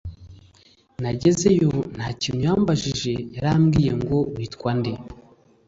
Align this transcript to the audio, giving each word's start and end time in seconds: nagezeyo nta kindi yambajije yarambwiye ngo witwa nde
nagezeyo 1.01 1.71
nta 1.95 2.07
kindi 2.21 2.41
yambajije 2.47 3.13
yarambwiye 3.35 3.91
ngo 4.01 4.17
witwa 4.35 4.71
nde 4.79 4.93